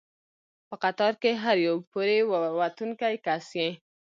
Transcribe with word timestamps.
په 0.67 0.75
قطار 0.83 1.13
کې 1.21 1.31
هر 1.43 1.57
یو 1.67 1.75
پورې 1.91 2.17
ووتونکی 2.31 3.15
کس 3.25 3.45
یې. 3.59 3.69